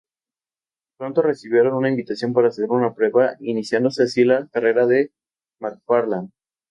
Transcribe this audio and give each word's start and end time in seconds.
Pronto 0.97 1.21
recibieron 1.21 1.75
una 1.75 1.87
invitación 1.89 2.33
para 2.33 2.47
hacer 2.47 2.71
una 2.71 2.95
prueba, 2.95 3.35
iniciándose 3.39 4.01
así 4.01 4.23
la 4.25 4.47
carrera 4.47 4.87
de 4.87 5.11
McFarland. 5.59 6.31